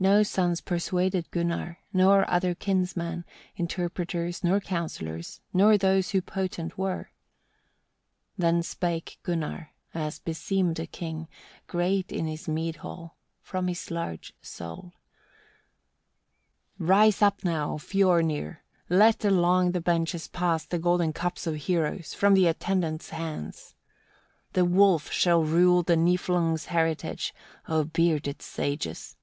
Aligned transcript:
9. 0.00 0.10
No 0.18 0.22
sons 0.22 0.60
persuaded 0.60 1.28
Gunnar, 1.32 1.78
nor 1.92 2.24
other 2.30 2.54
kinsman, 2.54 3.24
interpreters 3.56 4.44
nor 4.44 4.60
counsellors, 4.60 5.40
nor 5.52 5.76
those 5.76 6.10
who 6.10 6.22
potent 6.22 6.78
were. 6.78 7.10
Then 8.36 8.62
spake 8.62 9.18
Gunnar, 9.24 9.72
as 9.92 10.20
beseemed 10.20 10.78
a 10.78 10.86
king, 10.86 11.26
great 11.66 12.12
in 12.12 12.28
his 12.28 12.46
mead 12.46 12.76
hall, 12.76 13.16
from 13.42 13.66
his 13.66 13.90
large 13.90 14.32
soul: 14.40 14.92
10. 16.78 16.86
"Rise 16.86 17.20
now 17.42 17.74
up, 17.74 17.80
Fiornir! 17.80 18.58
let 18.88 19.24
along 19.24 19.72
the 19.72 19.80
benches 19.80 20.28
pass 20.28 20.64
the 20.64 20.78
golden 20.78 21.12
cups 21.12 21.44
of 21.44 21.56
heroes, 21.56 22.14
from 22.14 22.34
the 22.34 22.46
attendants' 22.46 23.10
hands. 23.10 23.74
11. 24.52 24.52
"The 24.70 24.76
wolf 24.76 25.10
shall 25.10 25.42
rule 25.42 25.82
the 25.82 25.96
Niflungs' 25.96 26.66
heritage, 26.66 27.34
O 27.66 27.82
bearded 27.82 28.42
sages! 28.42 29.16